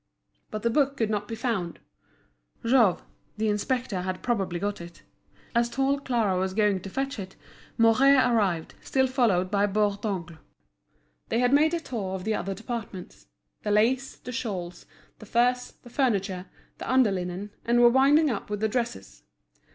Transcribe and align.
But 0.49 0.63
the 0.63 0.71
book 0.71 0.97
could 0.97 1.11
not 1.11 1.27
be 1.27 1.35
found; 1.35 1.77
Jouve, 2.65 3.03
the 3.37 3.49
inspector 3.49 4.01
had 4.01 4.23
probably 4.23 4.59
got 4.59 4.81
it. 4.81 5.03
As 5.53 5.69
tall 5.69 5.99
Clara 5.99 6.39
was 6.39 6.55
going 6.55 6.79
to 6.79 6.89
fetch 6.89 7.19
it, 7.19 7.35
Mouret 7.77 8.15
arrived, 8.27 8.73
still 8.81 9.05
followed 9.05 9.51
by 9.51 9.67
Bourdoncle. 9.67 10.39
They 11.29 11.37
had 11.37 11.53
made 11.53 11.73
the 11.73 11.79
tour 11.79 12.15
of 12.15 12.23
the 12.23 12.33
other 12.33 12.55
departments—the 12.55 13.69
lace, 13.69 14.15
the 14.15 14.31
shawls, 14.31 14.87
the 15.19 15.27
furs, 15.27 15.73
the 15.83 15.91
furniture, 15.91 16.47
the 16.79 16.91
under 16.91 17.11
linen, 17.11 17.51
and 17.63 17.79
were 17.79 17.89
winding 17.89 18.31
up 18.31 18.49
with 18.49 18.59
the 18.61 18.67
dresses. 18.67 19.21